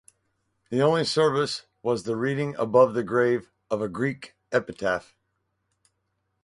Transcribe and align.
The 0.71 0.81
only 0.81 1.05
service 1.05 1.67
was 1.83 2.01
the 2.05 2.15
reading 2.15 2.55
above 2.55 2.95
the 2.95 3.03
grave 3.03 3.51
of 3.69 3.83
a 3.83 3.87
Greek 3.87 4.35
epitaph... 4.51 5.15